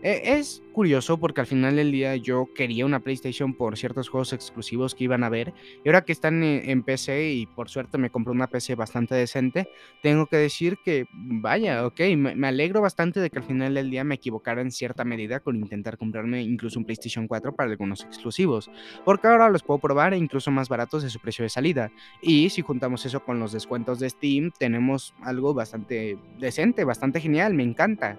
E, 0.03 0.35
es 0.39 0.63
curioso 0.73 1.19
porque 1.19 1.41
al 1.41 1.47
final 1.47 1.77
del 1.77 1.93
día 1.93 2.17
yo 2.17 2.49
quería 2.55 2.85
una 2.85 3.01
PlayStation 3.01 3.55
por 3.55 3.79
ciertos 3.79 4.09
juegos 4.09 4.33
exclusivos 4.33 4.95
que 4.95 5.05
iban 5.05 5.23
a 5.23 5.29
ver. 5.29 5.55
Y 5.85 5.89
ahora 5.89 6.05
que 6.05 6.13
están 6.13 6.43
en, 6.43 6.83
PC 6.83 7.33
y 7.33 7.47
por 7.47 7.69
suerte 7.69 7.99
me 7.99 8.11
compré 8.11 8.33
una 8.33 8.49
PC 8.49 8.75
bastante 8.75 9.15
decente, 9.15 9.69
tengo 10.03 10.27
que 10.27 10.37
decir 10.37 10.79
que, 10.85 11.07
vaya, 11.13 11.87
ok, 11.87 12.01
me, 12.17 12.49
alegro 12.49 12.81
bastante 12.81 13.21
de 13.21 13.31
que 13.31 13.39
al 13.39 13.45
final 13.45 13.75
del 13.75 13.91
día 13.91 14.03
me 14.03 14.17
equivocara 14.17 14.61
en 14.61 14.73
cierta 14.73 15.05
medida 15.05 15.41
con 15.41 15.57
intentar 15.57 15.97
comprarme 15.97 16.43
incluso 16.43 16.81
un 16.81 16.85
PlayStation 16.85 17.29
4 17.29 17.55
para 17.55 17.71
algunos 17.71 18.03
exclusivos. 18.03 18.71
Porque 19.05 19.29
ahora 19.29 19.51
los 19.51 19.63
puedo 19.63 19.79
probar 19.79 20.15
e 20.15 20.19
incluso 20.19 20.51
más 20.51 20.69
baratos 20.69 21.05
de 21.05 21.11
su 21.11 21.21
precio 21.21 21.45
de 21.45 21.49
salida. 21.49 21.93
Y 22.21 22.51
si 22.51 22.63
juntamos 22.63 23.07
eso 23.07 23.25
con 23.25 23.39
los 23.39 23.53
descuentos 23.53 24.01
de 24.01 24.11
Steam, 24.11 24.51
tenemos 24.59 25.15
algo 25.23 25.55
bastante 25.55 26.19
decente, 26.41 26.85
bastante 26.85 27.21
genial, 27.21 27.55
me 27.55 27.63
encanta 27.63 28.19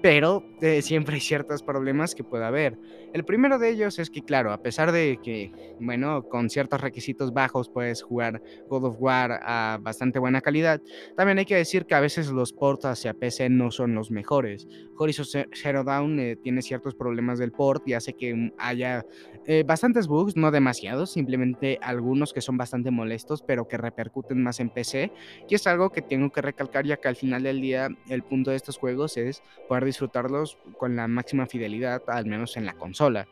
pero 0.00 0.44
eh, 0.60 0.82
siempre 0.82 1.16
hay 1.16 1.20
ciertos 1.20 1.62
problemas 1.62 2.14
que 2.14 2.24
puede 2.24 2.44
haber. 2.44 2.78
El 3.12 3.24
primero 3.24 3.58
de 3.58 3.70
ellos 3.70 3.98
es 3.98 4.10
que, 4.10 4.22
claro, 4.22 4.52
a 4.52 4.62
pesar 4.62 4.92
de 4.92 5.18
que, 5.22 5.50
bueno, 5.80 6.28
con 6.28 6.50
ciertos 6.50 6.80
requisitos 6.80 7.32
bajos 7.32 7.68
puedes 7.68 8.02
jugar 8.02 8.42
God 8.68 8.84
of 8.84 8.96
War 8.98 9.40
a 9.42 9.78
bastante 9.80 10.18
buena 10.18 10.40
calidad, 10.40 10.80
también 11.16 11.38
hay 11.38 11.46
que 11.46 11.56
decir 11.56 11.86
que 11.86 11.94
a 11.94 12.00
veces 12.00 12.28
los 12.28 12.52
ports 12.52 12.84
hacia 12.84 13.14
PC 13.14 13.48
no 13.48 13.70
son 13.70 13.94
los 13.94 14.10
mejores. 14.10 14.68
Horizon 14.96 15.46
Zero 15.54 15.84
Dawn 15.84 16.18
eh, 16.20 16.36
tiene 16.36 16.62
ciertos 16.62 16.94
problemas 16.94 17.38
del 17.38 17.52
port 17.52 17.86
y 17.86 17.94
hace 17.94 18.12
que 18.12 18.52
haya 18.58 19.04
eh, 19.46 19.64
bastantes 19.66 20.06
bugs, 20.06 20.36
no 20.36 20.50
demasiados, 20.50 21.12
simplemente 21.12 21.78
algunos 21.80 22.32
que 22.32 22.40
son 22.40 22.56
bastante 22.56 22.90
molestos, 22.90 23.42
pero 23.42 23.66
que 23.66 23.78
repercuten 23.78 24.42
más 24.42 24.60
en 24.60 24.70
PC. 24.70 25.12
Y 25.48 25.54
es 25.54 25.66
algo 25.66 25.90
que 25.90 26.02
tengo 26.02 26.30
que 26.30 26.42
recalcar 26.42 26.84
ya 26.84 26.98
que 26.98 27.08
al 27.08 27.16
final 27.16 27.42
del 27.42 27.60
día 27.60 27.88
el 28.08 28.22
punto 28.22 28.50
de 28.50 28.56
estos 28.56 28.76
juegos 28.76 29.16
es 29.16 29.42
poder 29.66 29.87
disfrutarlos 29.88 30.58
con 30.78 30.96
la 30.96 31.08
máxima 31.08 31.46
fidelidad, 31.46 32.02
al 32.06 32.26
menos 32.26 32.56
en 32.56 32.66
la 32.66 32.74
consola. 32.74 33.26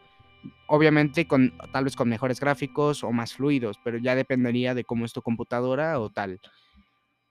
Obviamente 0.68 1.26
con 1.26 1.52
tal 1.72 1.84
vez 1.84 1.96
con 1.96 2.08
mejores 2.08 2.40
gráficos 2.40 3.02
o 3.04 3.12
más 3.12 3.34
fluidos, 3.34 3.78
pero 3.82 3.98
ya 3.98 4.14
dependería 4.14 4.74
de 4.74 4.84
cómo 4.84 5.04
es 5.04 5.12
tu 5.12 5.22
computadora 5.22 5.98
o 6.00 6.10
tal. 6.10 6.40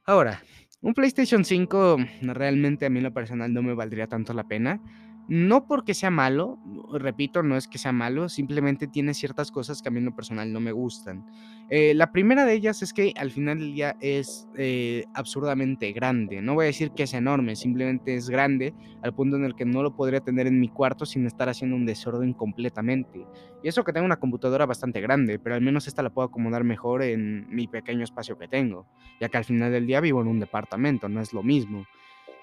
Ahora, 0.05 0.43
un 0.81 0.93
PlayStation 0.93 1.43
5 1.43 1.97
realmente 2.21 2.85
a 2.85 2.89
mí 2.89 2.99
en 2.99 3.05
lo 3.05 3.13
personal 3.13 3.53
no 3.53 3.63
me 3.63 3.73
valdría 3.73 4.07
tanto 4.07 4.33
la 4.33 4.43
pena. 4.43 4.79
No 5.27 5.65
porque 5.65 5.95
sea 5.95 6.11
malo, 6.11 6.59
repito, 6.93 7.41
no 7.41 7.57
es 7.57 7.67
que 7.67 7.79
sea 7.79 7.91
malo, 7.91 8.29
simplemente 8.29 8.85
tiene 8.87 9.15
ciertas 9.15 9.51
cosas 9.51 9.81
que 9.81 9.89
a 9.89 9.91
mí 9.91 9.97
en 9.97 10.05
lo 10.05 10.15
personal 10.15 10.53
no 10.53 10.59
me 10.59 10.71
gustan. 10.71 11.25
Eh, 11.71 11.95
la 11.95 12.11
primera 12.11 12.45
de 12.45 12.53
ellas 12.53 12.83
es 12.83 12.93
que 12.93 13.11
al 13.17 13.31
final 13.31 13.57
del 13.57 13.73
día 13.73 13.95
es 14.01 14.47
eh, 14.55 15.05
absurdamente 15.15 15.91
grande. 15.93 16.43
No 16.43 16.53
voy 16.53 16.65
a 16.65 16.67
decir 16.67 16.91
que 16.91 17.03
es 17.03 17.13
enorme, 17.15 17.55
simplemente 17.55 18.13
es 18.13 18.29
grande 18.29 18.75
al 19.01 19.15
punto 19.15 19.35
en 19.35 19.45
el 19.45 19.55
que 19.55 19.65
no 19.65 19.81
lo 19.81 19.95
podría 19.95 20.19
tener 20.19 20.45
en 20.45 20.59
mi 20.59 20.69
cuarto 20.69 21.07
sin 21.07 21.25
estar 21.25 21.49
haciendo 21.49 21.75
un 21.75 21.87
desorden 21.87 22.33
completamente. 22.33 23.25
Y 23.63 23.67
eso 23.67 23.83
que 23.83 23.93
tengo 23.93 24.05
una 24.05 24.19
computadora 24.19 24.67
bastante 24.67 25.01
grande, 25.01 25.39
pero 25.39 25.55
al 25.55 25.61
menos 25.61 25.87
esta 25.87 26.03
la 26.03 26.11
puedo 26.11 26.27
acomodar 26.27 26.63
mejor 26.63 27.01
en 27.01 27.47
mi 27.49 27.67
pequeño 27.67 28.03
espacio 28.03 28.37
que 28.37 28.47
tengo, 28.47 28.85
ya 29.19 29.29
que 29.29 29.37
al 29.37 29.45
final 29.45 29.71
del 29.71 29.87
día 29.87 30.01
vivo 30.01 30.21
en 30.21 30.27
un 30.27 30.39
departamento, 30.39 31.09
no 31.09 31.19
es 31.19 31.33
lo 31.33 31.41
mismo 31.41 31.87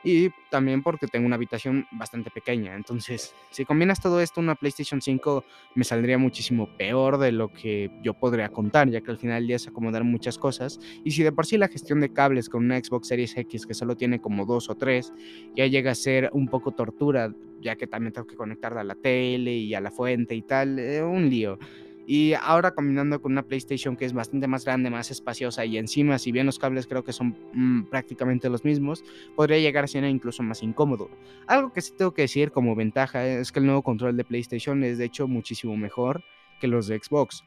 y 0.04 0.30
también 0.50 0.82
porque 0.82 1.06
tengo 1.06 1.26
una 1.26 1.36
habitación 1.36 1.86
bastante 1.92 2.30
pequeña. 2.30 2.74
Entonces, 2.74 3.34
si 3.50 3.64
combinas 3.64 4.00
todo 4.00 4.20
esto, 4.20 4.40
una 4.40 4.54
PlayStation 4.54 5.00
5 5.00 5.44
me 5.74 5.84
saldría 5.84 6.18
muchísimo 6.18 6.68
peor 6.76 7.18
de 7.18 7.32
lo 7.32 7.52
que 7.52 7.90
yo 8.02 8.14
podría 8.14 8.48
contar, 8.48 8.88
ya 8.90 9.00
que 9.00 9.10
al 9.10 9.18
final 9.18 9.46
ya 9.46 9.58
se 9.58 9.70
acomodar 9.70 10.04
muchas 10.04 10.38
cosas. 10.38 10.80
Y 11.04 11.12
si 11.12 11.22
de 11.22 11.32
por 11.32 11.46
sí 11.46 11.56
la 11.56 11.68
gestión 11.68 12.00
de 12.00 12.12
cables 12.12 12.48
con 12.48 12.64
una 12.64 12.78
Xbox 12.78 13.08
Series 13.08 13.36
X 13.36 13.66
que 13.66 13.74
solo 13.74 13.96
tiene 13.96 14.20
como 14.20 14.44
dos 14.46 14.68
o 14.70 14.74
tres, 14.74 15.12
ya 15.54 15.66
llega 15.66 15.92
a 15.92 15.94
ser 15.94 16.30
un 16.32 16.48
poco 16.48 16.72
tortura, 16.72 17.32
ya 17.60 17.76
que 17.76 17.86
también 17.86 18.12
tengo 18.12 18.26
que 18.26 18.36
conectarla 18.36 18.80
a 18.80 18.84
la 18.84 18.94
tele 18.94 19.52
y 19.54 19.74
a 19.74 19.80
la 19.80 19.90
fuente 19.90 20.34
y 20.34 20.42
tal, 20.42 20.78
eh, 20.78 21.02
un 21.02 21.28
lío. 21.30 21.58
Y 22.06 22.34
ahora 22.34 22.72
combinando 22.72 23.20
con 23.20 23.32
una 23.32 23.42
PlayStation 23.42 23.96
que 23.96 24.04
es 24.04 24.12
bastante 24.12 24.46
más 24.48 24.64
grande, 24.64 24.90
más 24.90 25.10
espaciosa 25.10 25.64
y 25.64 25.78
encima, 25.78 26.18
si 26.18 26.32
bien 26.32 26.46
los 26.46 26.58
cables 26.58 26.86
creo 26.86 27.04
que 27.04 27.12
son 27.12 27.36
mm, 27.52 27.84
prácticamente 27.84 28.48
los 28.48 28.64
mismos, 28.64 29.04
podría 29.36 29.58
llegar 29.58 29.84
a 29.84 29.86
ser 29.86 30.04
incluso 30.04 30.42
más 30.42 30.62
incómodo. 30.62 31.10
Algo 31.46 31.72
que 31.72 31.80
sí 31.80 31.92
tengo 31.96 32.12
que 32.12 32.22
decir 32.22 32.50
como 32.50 32.74
ventaja 32.74 33.26
es 33.26 33.52
que 33.52 33.60
el 33.60 33.66
nuevo 33.66 33.82
control 33.82 34.16
de 34.16 34.24
PlayStation 34.24 34.82
es 34.84 34.98
de 34.98 35.04
hecho 35.04 35.28
muchísimo 35.28 35.76
mejor 35.76 36.24
que 36.60 36.68
los 36.68 36.86
de 36.86 36.98
Xbox. 36.98 37.44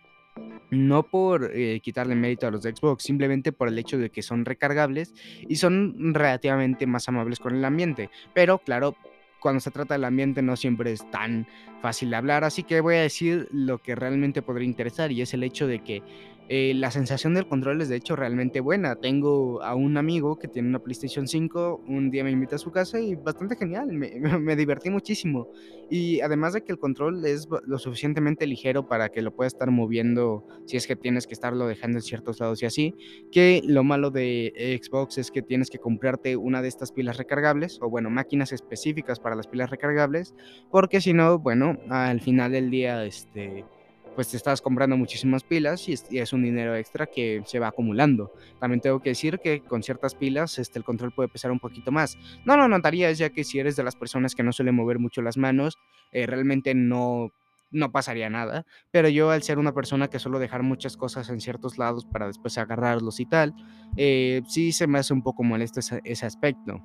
No 0.70 1.04
por 1.04 1.52
eh, 1.54 1.80
quitarle 1.82 2.16
mérito 2.16 2.46
a 2.46 2.52
los 2.52 2.64
de 2.64 2.76
Xbox, 2.76 3.04
simplemente 3.04 3.54
por 3.54 3.70
el 3.70 3.80
hecho 3.80 3.98
de 3.98 4.10
que 4.10 4.22
son 4.22 4.44
recargables 4.44 5.14
y 5.48 5.56
son 5.56 6.14
relativamente 6.14 6.86
más 6.88 7.08
amables 7.08 7.40
con 7.40 7.56
el 7.56 7.64
ambiente. 7.64 8.10
Pero 8.34 8.58
claro, 8.58 8.96
cuando 9.46 9.60
se 9.60 9.70
trata 9.70 9.94
del 9.94 10.06
ambiente 10.06 10.42
no 10.42 10.56
siempre 10.56 10.92
es 10.92 11.08
tan 11.12 11.46
fácil 11.80 12.10
de 12.10 12.16
hablar, 12.16 12.44
así 12.44 12.64
que 12.64 12.82
voy 12.82 12.96
a 12.96 13.02
decir 13.02 13.48
lo 13.52 13.78
que 13.78 13.94
realmente 13.94 14.42
podría 14.42 14.66
interesar 14.66 15.12
y 15.12 15.22
es 15.22 15.36
el 15.36 15.44
hecho 15.44 15.68
de 15.68 15.84
que 15.84 16.02
eh, 16.48 16.74
la 16.76 16.92
sensación 16.92 17.34
del 17.34 17.48
control 17.48 17.82
es 17.82 17.90
de 17.90 17.96
hecho 17.96 18.16
realmente 18.16 18.60
buena. 18.60 18.96
Tengo 18.96 19.64
a 19.64 19.74
un 19.74 19.98
amigo 19.98 20.38
que 20.38 20.48
tiene 20.48 20.70
una 20.70 20.80
PlayStation 20.80 21.28
5, 21.28 21.84
un 21.88 22.12
día 22.12 22.24
me 22.24 22.30
invita 22.30 22.58
a 22.58 22.60
su 22.60 22.72
casa 22.72 23.00
y 23.00 23.16
bastante 23.16 23.56
genial, 23.56 23.92
me, 23.92 24.20
me, 24.40 24.56
divertí 24.56 24.92
muchísimo. 24.92 25.50
Y 25.90 26.22
además 26.22 26.54
de 26.54 26.64
que 26.64 26.72
el 26.72 26.78
control 26.78 27.26
es 27.26 27.48
lo 27.66 27.80
suficientemente 27.80 28.46
ligero 28.46 28.88
para 28.88 29.10
que 29.10 29.24
lo 29.24 29.36
puedas 29.36 29.54
estar 29.54 29.72
moviendo 29.72 30.46
si 30.66 30.78
es 30.78 30.86
que 30.86 30.96
tienes 30.96 31.26
que 31.26 31.34
estarlo 31.34 31.68
dejando 31.68 31.98
en 31.98 32.04
ciertos 32.04 32.40
lados 32.40 32.62
y 32.62 32.66
así, 32.68 32.96
que 33.32 33.62
lo 33.66 33.84
malo 33.84 34.12
de 34.12 34.80
Xbox 34.82 35.18
es 35.18 35.32
que 35.32 35.42
tienes 35.42 35.70
que 35.70 35.80
comprarte 35.80 36.36
una 36.36 36.62
de 36.62 36.68
estas 36.68 36.92
pilas 36.92 37.18
recargables, 37.18 37.80
o 37.82 37.90
bueno, 37.90 38.10
máquinas 38.10 38.52
específicas 38.52 39.20
para 39.20 39.36
las 39.36 39.48
pilas 39.48 39.70
recargables, 39.70 40.36
porque 40.72 41.02
si 41.02 41.14
no, 41.14 41.40
bueno, 41.40 41.78
al 41.90 42.22
final 42.22 42.52
del 42.52 42.70
día, 42.70 43.04
este 43.04 43.66
pues 44.16 44.30
te 44.30 44.38
estás 44.38 44.62
comprando 44.62 44.98
muchísimas 44.98 45.44
pilas 45.44 45.88
y 45.90 46.18
es, 46.18 46.34
un 46.34 46.44
dinero 46.44 46.76
extra 46.76 47.06
que 47.06 47.44
se 47.46 47.60
va 47.60 47.68
acumulando. 47.68 48.32
También 48.60 48.82
tengo 48.82 49.02
que 49.02 49.10
decir 49.10 49.40
que 49.40 49.62
con 49.62 49.84
ciertas 49.84 50.16
pilas 50.16 50.58
este, 50.58 50.80
el 50.80 50.86
control 50.86 51.12
puede 51.12 51.30
pesar 51.30 51.52
un 51.52 51.60
poquito 51.60 51.92
más. 51.92 52.18
No 52.46 52.56
lo 52.58 52.68
notarías 52.68 53.18
ya 53.18 53.30
que 53.30 53.44
si 53.44 53.60
eres 53.60 53.76
de 53.76 53.84
las 53.84 53.96
personas 53.96 54.34
que 54.34 54.44
no 54.44 54.54
suelen 54.54 54.76
mover 54.76 55.00
mucho 55.00 55.22
las 55.22 55.38
manos, 55.38 55.78
eh, 56.12 56.26
realmente 56.26 56.74
no, 56.74 57.32
no 57.72 57.92
pasaría 57.92 58.30
nada. 58.30 58.66
Pero 58.92 59.10
yo 59.10 59.32
al 59.32 59.44
ser 59.44 59.60
una 59.60 59.74
persona 59.74 60.08
que 60.08 60.20
suelo 60.20 60.40
dejar 60.40 60.64
muchas 60.64 60.98
cosas 60.98 61.30
en 61.30 61.42
ciertos 61.42 61.78
lados 61.78 62.06
para 62.06 62.28
después 62.28 62.58
agarrarlos 62.58 63.20
y 63.20 63.26
tal, 63.26 63.54
eh, 63.98 64.42
sí 64.48 64.72
se 64.72 64.88
me 64.88 65.00
hace 65.00 65.14
un 65.14 65.22
poco 65.22 65.44
molesto 65.44 65.80
ese 65.80 66.26
aspecto. 66.26 66.82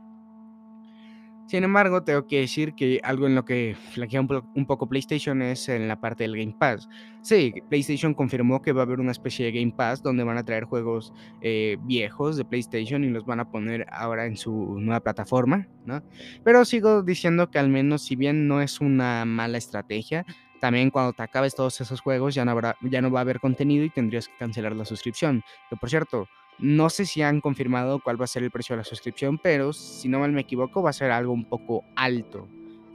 Sin 1.50 1.64
embargo, 1.64 2.04
tengo 2.04 2.28
que 2.28 2.38
decir 2.38 2.74
que 2.76 3.00
algo 3.02 3.26
en 3.26 3.34
lo 3.34 3.44
que 3.44 3.76
flaquea 3.90 4.20
un, 4.20 4.66
poco 4.66 4.88
PlayStation 4.88 5.42
es 5.42 5.68
en 5.68 5.88
la 5.88 6.00
parte 6.00 6.22
del 6.22 6.36
Game 6.36 6.54
Pass. 6.56 6.88
Sí, 7.22 7.52
PlayStation 7.68 8.14
confirmó 8.14 8.62
que 8.62 8.70
va 8.70 8.82
a 8.82 8.84
haber 8.84 9.00
una 9.00 9.10
especie 9.10 9.46
de 9.46 9.58
Game 9.58 9.74
Pass 9.76 10.00
donde 10.00 10.22
van 10.22 10.38
a 10.38 10.44
traer 10.44 10.62
juegos 10.62 11.12
eh, 11.40 11.76
viejos 11.80 12.36
de 12.36 12.44
PlayStation 12.44 13.02
y 13.02 13.08
los 13.08 13.26
van 13.26 13.40
a 13.40 13.50
poner 13.50 13.84
ahora 13.90 14.26
en 14.26 14.36
su 14.36 14.78
nueva 14.78 15.00
plataforma, 15.00 15.66
¿no? 15.84 16.04
Pero 16.44 16.64
sigo 16.64 17.02
diciendo 17.02 17.50
que 17.50 17.58
al 17.58 17.68
menos 17.68 18.02
si 18.04 18.14
bien 18.14 18.46
no 18.46 18.62
es 18.62 18.80
una 18.80 19.24
mala 19.24 19.58
estrategia, 19.58 20.24
también 20.60 20.90
cuando 20.90 21.14
te 21.14 21.24
acabes 21.24 21.56
todos 21.56 21.80
esos 21.80 22.00
juegos 22.00 22.32
ya 22.32 22.44
no, 22.44 22.52
habrá, 22.52 22.76
ya 22.80 23.02
no 23.02 23.10
va 23.10 23.18
a 23.18 23.22
haber 23.22 23.40
contenido 23.40 23.84
y 23.84 23.90
tendrías 23.90 24.28
que 24.28 24.36
cancelar 24.38 24.76
la 24.76 24.84
suscripción. 24.84 25.42
Que 25.68 25.74
por 25.74 25.90
cierto, 25.90 26.28
no 26.62 26.90
sé 26.90 27.06
si 27.06 27.22
han 27.22 27.40
confirmado 27.40 28.00
cuál 28.00 28.20
va 28.20 28.24
a 28.24 28.28
ser 28.28 28.42
el 28.42 28.50
precio 28.50 28.74
de 28.74 28.78
la 28.78 28.84
suscripción, 28.84 29.38
pero 29.38 29.72
si 29.72 30.08
no 30.08 30.20
mal 30.20 30.32
me 30.32 30.42
equivoco 30.42 30.82
va 30.82 30.90
a 30.90 30.94
ser 30.94 31.10
algo 31.10 31.32
un 31.32 31.44
poco 31.44 31.84
alto. 31.96 32.48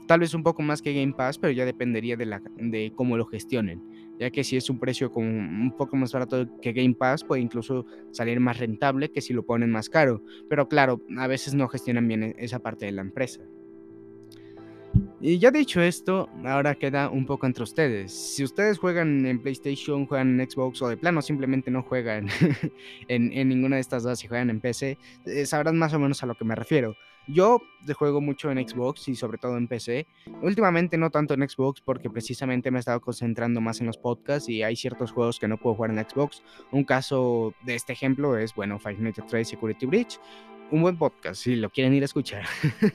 Tal 0.06 0.20
vez 0.20 0.34
un 0.34 0.44
poco 0.44 0.62
más 0.62 0.82
que 0.82 0.94
Game 0.94 1.14
Pass, 1.14 1.36
pero 1.38 1.52
ya 1.52 1.64
dependería 1.64 2.16
de, 2.16 2.26
la, 2.26 2.40
de 2.56 2.92
cómo 2.94 3.16
lo 3.16 3.26
gestionen. 3.26 3.82
Ya 4.20 4.30
que 4.30 4.44
si 4.44 4.56
es 4.56 4.70
un 4.70 4.78
precio 4.78 5.10
un 5.14 5.74
poco 5.76 5.96
más 5.96 6.12
barato 6.12 6.46
que 6.62 6.72
Game 6.72 6.94
Pass, 6.94 7.24
puede 7.24 7.42
incluso 7.42 7.84
salir 8.12 8.38
más 8.38 8.58
rentable 8.58 9.10
que 9.10 9.20
si 9.20 9.32
lo 9.32 9.44
ponen 9.44 9.70
más 9.70 9.90
caro. 9.90 10.22
Pero 10.48 10.68
claro, 10.68 11.02
a 11.18 11.26
veces 11.26 11.54
no 11.54 11.68
gestionan 11.68 12.06
bien 12.06 12.22
e, 12.22 12.34
esa 12.38 12.60
parte 12.60 12.86
de 12.86 12.92
la 12.92 13.02
empresa. 13.02 13.42
Y 15.18 15.38
ya 15.38 15.50
dicho 15.50 15.80
esto, 15.80 16.28
ahora 16.44 16.74
queda 16.74 17.08
un 17.08 17.24
poco 17.24 17.46
entre 17.46 17.64
ustedes. 17.64 18.12
Si 18.12 18.44
ustedes 18.44 18.78
juegan 18.78 19.24
en 19.24 19.40
PlayStation, 19.40 20.06
juegan 20.06 20.38
en 20.38 20.50
Xbox 20.50 20.82
o 20.82 20.88
de 20.88 20.98
plano 20.98 21.22
simplemente 21.22 21.70
no 21.70 21.82
juegan 21.82 22.28
en, 23.08 23.48
ninguna 23.48 23.76
de 23.76 23.80
estas 23.80 24.02
dos 24.02 24.22
y 24.22 24.28
juegan 24.28 24.50
en 24.50 24.60
PC, 24.60 24.98
eh, 25.24 25.46
sabrán 25.46 25.78
más 25.78 25.94
o 25.94 25.98
menos 25.98 26.22
a 26.22 26.26
lo 26.26 26.34
que 26.34 26.44
me 26.44 26.54
refiero. 26.54 26.96
Yo 27.28 27.60
juego 27.94 28.20
mucho 28.20 28.50
en 28.50 28.68
Xbox 28.68 29.08
y 29.08 29.16
sobre 29.16 29.38
todo 29.38 29.56
en 29.56 29.66
PC. 29.66 30.06
Últimamente 30.42 30.96
no 30.98 31.10
tanto 31.10 31.34
en 31.34 31.48
Xbox 31.48 31.80
porque 31.80 32.10
precisamente 32.10 32.70
me 32.70 32.78
he 32.78 32.80
estado 32.80 33.00
concentrando 33.00 33.60
más 33.60 33.80
en 33.80 33.86
los 33.86 33.98
podcasts 33.98 34.48
y 34.48 34.62
hay 34.62 34.76
ciertos 34.76 35.12
juegos 35.12 35.40
que 35.40 35.48
no 35.48 35.56
puedo 35.58 35.74
jugar 35.76 35.90
en 35.90 35.98
Xbox. 35.98 36.42
Un 36.70 36.84
caso 36.84 37.54
de 37.64 37.74
este 37.74 37.94
ejemplo 37.94 38.36
es, 38.36 38.54
bueno, 38.54 38.78
Five 38.78 38.98
Nights 38.98 39.18
at 39.18 39.44
Security 39.44 39.86
Breach 39.86 40.20
un 40.70 40.82
buen 40.82 40.96
podcast 40.96 41.42
si 41.42 41.56
lo 41.56 41.70
quieren 41.70 41.94
ir 41.94 42.02
a 42.02 42.06
escuchar. 42.06 42.44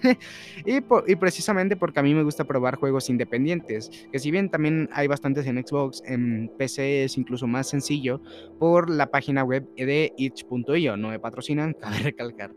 y, 0.65 1.15
precisamente 1.15 1.75
porque 1.75 1.99
a 1.99 2.03
mí 2.03 2.13
me 2.13 2.23
gusta 2.23 2.43
probar 2.43 2.75
juegos 2.75 3.09
independientes, 3.09 3.89
que 4.11 4.19
si 4.19 4.31
bien 4.31 4.49
también 4.49 4.89
hay 4.93 5.07
bastantes 5.07 5.45
en 5.47 5.65
Xbox, 5.65 6.01
en 6.05 6.51
PC 6.57 7.05
es 7.05 7.17
incluso 7.17 7.47
más 7.47 7.69
sencillo 7.69 8.21
por 8.59 8.89
la 8.89 9.09
página 9.11 9.43
web 9.43 9.67
de 9.75 10.13
itch.io, 10.17 10.97
no 10.97 11.09
me 11.09 11.19
patrocinan, 11.19 11.73
cabe 11.79 11.99
recalcar. 11.99 12.53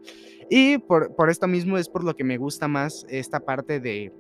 Y 0.51 0.79
por, 0.79 1.15
por 1.15 1.31
esto 1.31 1.47
mismo 1.47 1.79
es 1.79 1.89
por 1.89 2.05
lo 2.05 2.15
que 2.15 2.25
me 2.25 2.37
gusta 2.37 2.69
más 2.69 3.07
esta 3.09 3.41
parte 3.41 3.81
de 3.81 4.13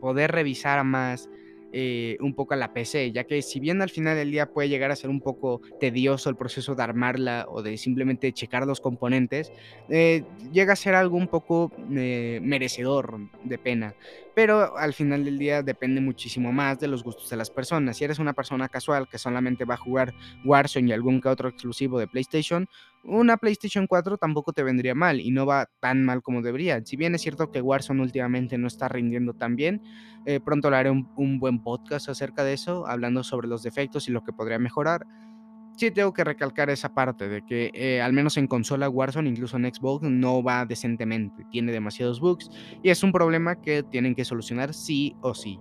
poder 0.00 0.30
revisar 0.30 0.82
más 0.84 1.28
eh, 1.72 2.16
un 2.20 2.34
poco 2.34 2.54
a 2.54 2.56
la 2.56 2.72
PC, 2.72 3.12
ya 3.12 3.24
que 3.24 3.40
si 3.42 3.58
bien 3.58 3.80
al 3.80 3.90
final 3.90 4.16
del 4.16 4.30
día 4.30 4.52
puede 4.52 4.68
llegar 4.68 4.90
a 4.90 4.96
ser 4.96 5.10
un 5.10 5.20
poco 5.20 5.62
tedioso 5.80 6.28
el 6.28 6.36
proceso 6.36 6.74
de 6.74 6.82
armarla 6.82 7.46
o 7.48 7.62
de 7.62 7.78
simplemente 7.78 8.32
checar 8.32 8.66
los 8.66 8.80
componentes, 8.80 9.52
eh, 9.88 10.24
llega 10.52 10.74
a 10.74 10.76
ser 10.76 10.94
algo 10.94 11.16
un 11.16 11.28
poco 11.28 11.72
eh, 11.90 12.40
merecedor 12.42 13.18
de 13.44 13.58
pena. 13.58 13.94
Pero 14.34 14.76
al 14.78 14.94
final 14.94 15.24
del 15.24 15.38
día 15.38 15.62
depende 15.62 16.00
muchísimo 16.00 16.52
más 16.52 16.78
de 16.80 16.88
los 16.88 17.02
gustos 17.02 17.28
de 17.28 17.36
las 17.36 17.50
personas. 17.50 17.96
Si 17.96 18.04
eres 18.04 18.18
una 18.18 18.32
persona 18.32 18.68
casual 18.68 19.08
que 19.08 19.18
solamente 19.18 19.64
va 19.64 19.74
a 19.74 19.78
jugar 19.78 20.14
Warzone 20.44 20.88
y 20.88 20.92
algún 20.92 21.20
que 21.20 21.28
otro 21.28 21.50
exclusivo 21.50 21.98
de 21.98 22.06
PlayStation, 22.06 22.66
una 23.04 23.36
PlayStation 23.36 23.86
4 23.86 24.16
tampoco 24.16 24.52
te 24.52 24.62
vendría 24.62 24.94
mal 24.94 25.20
y 25.20 25.30
no 25.30 25.46
va 25.46 25.68
tan 25.80 26.04
mal 26.04 26.22
como 26.22 26.42
debería. 26.42 26.80
Si 26.84 26.96
bien 26.96 27.14
es 27.14 27.22
cierto 27.22 27.50
que 27.50 27.60
Warzone 27.60 28.02
últimamente 28.02 28.58
no 28.58 28.66
está 28.66 28.88
rindiendo 28.88 29.34
tan 29.34 29.56
bien, 29.56 29.82
eh, 30.24 30.40
pronto 30.40 30.70
le 30.70 30.76
haré 30.76 30.90
un, 30.90 31.38
buen 31.38 31.62
podcast 31.62 32.08
acerca 32.08 32.44
de 32.44 32.52
eso, 32.52 32.86
hablando 32.86 33.24
sobre 33.24 33.48
los 33.48 33.62
defectos 33.62 34.08
y 34.08 34.12
lo 34.12 34.22
que 34.22 34.32
podría 34.32 34.58
mejorar. 34.58 35.06
Sí 35.76 35.90
tengo 35.90 36.12
que 36.12 36.22
recalcar 36.22 36.68
esa 36.68 36.94
parte 36.94 37.28
de 37.28 37.44
que 37.46 37.70
eh, 37.74 38.02
al 38.02 38.12
menos 38.12 38.36
en 38.36 38.46
consola 38.46 38.90
Warzone, 38.90 39.28
incluso 39.28 39.56
en 39.56 39.72
Xbox, 39.72 40.06
no 40.08 40.42
va 40.42 40.66
decentemente, 40.66 41.46
tiene 41.50 41.72
demasiados 41.72 42.20
bugs 42.20 42.50
y 42.82 42.90
es 42.90 43.02
un 43.02 43.10
problema 43.10 43.60
que 43.60 43.82
tienen 43.82 44.14
que 44.14 44.24
solucionar 44.24 44.74
sí 44.74 45.16
o 45.22 45.34
sí. 45.34 45.58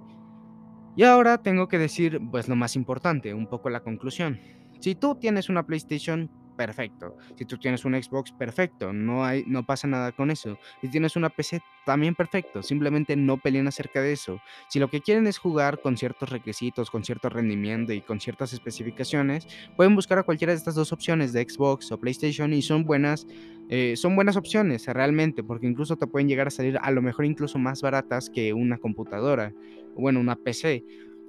Y 0.97 1.03
ahora 1.03 1.37
tengo 1.41 1.69
que 1.69 1.77
decir 1.77 2.19
pues 2.29 2.49
lo 2.49 2.57
más 2.57 2.75
importante, 2.75 3.33
un 3.33 3.47
poco 3.47 3.69
la 3.69 3.79
conclusión. 3.79 4.39
Si 4.81 4.95
tú 4.95 5.15
tienes 5.15 5.47
una 5.47 5.65
PlayStation, 5.65 6.29
perfecto. 6.55 7.17
Si 7.35 7.45
tú 7.45 7.57
tienes 7.57 7.85
un 7.85 8.01
Xbox, 8.01 8.31
perfecto. 8.31 8.93
No, 8.93 9.25
hay, 9.25 9.43
no 9.47 9.65
pasa 9.65 9.87
nada 9.87 10.11
con 10.11 10.31
eso. 10.31 10.57
Si 10.81 10.89
tienes 10.89 11.15
una 11.15 11.29
PC, 11.29 11.61
también 11.85 12.15
perfecto. 12.15 12.61
Simplemente 12.63 13.15
no 13.15 13.37
peleen 13.37 13.67
acerca 13.67 14.01
de 14.01 14.13
eso. 14.13 14.39
Si 14.69 14.79
lo 14.79 14.89
que 14.89 15.01
quieren 15.01 15.27
es 15.27 15.37
jugar 15.37 15.79
con 15.81 15.97
ciertos 15.97 16.29
requisitos, 16.29 16.91
con 16.91 17.03
cierto 17.03 17.29
rendimiento 17.29 17.93
y 17.93 18.01
con 18.01 18.19
ciertas 18.19 18.53
especificaciones, 18.53 19.47
pueden 19.75 19.95
buscar 19.95 20.19
a 20.19 20.23
cualquiera 20.23 20.53
de 20.53 20.57
estas 20.57 20.75
dos 20.75 20.91
opciones 20.91 21.33
de 21.33 21.43
Xbox 21.43 21.91
o 21.91 21.99
PlayStation 21.99 22.53
y 22.53 22.61
son 22.61 22.83
buenas. 22.83 23.27
Eh, 23.69 23.95
son 23.95 24.15
buenas 24.15 24.35
opciones 24.35 24.85
realmente, 24.87 25.43
porque 25.43 25.65
incluso 25.65 25.95
te 25.95 26.05
pueden 26.05 26.27
llegar 26.27 26.47
a 26.47 26.51
salir 26.51 26.77
a 26.81 26.91
lo 26.91 27.01
mejor 27.01 27.25
incluso 27.25 27.57
más 27.57 27.81
baratas 27.81 28.29
que 28.29 28.51
una 28.53 28.77
computadora, 28.77 29.53
o 29.95 30.01
bueno, 30.01 30.19
una 30.19 30.35
PC. 30.35 30.83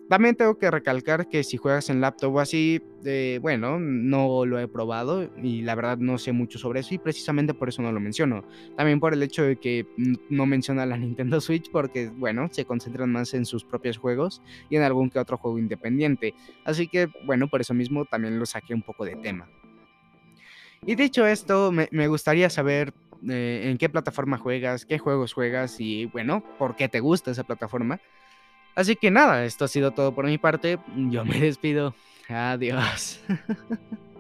También 0.09 0.35
tengo 0.35 0.59
que 0.59 0.71
recalcar 0.71 1.29
que 1.29 1.43
si 1.43 1.57
juegas 1.57 1.89
en 1.89 2.01
laptop 2.01 2.35
o 2.35 2.41
así, 2.41 2.83
eh, 3.05 3.39
bueno, 3.41 3.79
no 3.79 4.45
lo 4.45 4.59
he 4.59 4.69
probado 4.69 5.31
y 5.43 5.63
la 5.63 5.75
verdad 5.75 5.97
no 5.99 6.19
sé 6.19 6.33
mucho 6.33 6.59
sobre 6.59 6.81
eso 6.81 6.95
y 6.95 6.99
precisamente 6.99 7.55
por 7.55 7.71
eso 7.71 7.81
no 7.81 7.93
lo 7.93 8.01
menciono. 8.01 8.45
También 8.77 9.01
por 9.01 9.15
el 9.15 9.23
hecho 9.23 9.43
de 9.43 9.57
que 9.57 9.87
no 10.29 10.45
menciona 10.45 10.85
la 10.85 10.97
Nintendo 10.99 11.41
Switch 11.41 11.71
porque, 11.71 12.09
bueno, 12.11 12.49
se 12.51 12.65
concentran 12.65 13.11
más 13.11 13.33
en 13.33 13.47
sus 13.47 13.65
propios 13.65 13.97
juegos 13.97 14.43
y 14.69 14.77
en 14.77 14.83
algún 14.83 15.09
que 15.09 15.19
otro 15.19 15.39
juego 15.39 15.59
independiente. 15.59 16.35
Así 16.65 16.89
que, 16.89 17.09
bueno, 17.25 17.49
por 17.49 17.61
eso 17.61 17.73
mismo 17.73 18.05
también 18.05 18.39
lo 18.39 18.45
saqué 18.45 18.75
un 18.75 18.83
poco 18.83 19.05
de 19.05 19.17
tema. 19.17 19.49
Y 20.85 20.97
dicho 20.97 21.27
esto, 21.27 21.71
me, 21.71 22.09
gustaría 22.09 22.51
saber 22.51 22.93
eh, 23.29 23.69
en 23.71 23.79
qué 23.79 23.89
plataforma 23.89 24.37
juegas, 24.37 24.85
qué 24.85 24.99
juegos 24.99 25.33
juegas 25.33 25.77
y, 25.79 26.07
bueno, 26.07 26.43
por 26.59 26.75
qué 26.75 26.89
te 26.89 26.99
gusta 26.99 27.31
esa 27.31 27.45
plataforma. 27.45 28.01
Así 28.75 28.97
que 28.97 29.11
nada, 29.11 29.45
esto 29.45 29.65
ha 29.65 29.69
sido 29.69 29.91
todo 29.91 30.15
por 30.15 30.27
mi 30.27 30.39
parte. 30.39 30.79
Yo 30.97 31.25
me 31.25 31.39
despido. 31.39 31.95
Adiós. 32.29 33.21